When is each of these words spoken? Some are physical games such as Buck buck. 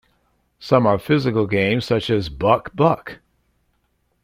Some 0.57 0.87
are 0.87 0.97
physical 0.97 1.45
games 1.45 1.85
such 1.85 2.09
as 2.09 2.27
Buck 2.27 2.75
buck. 2.75 3.19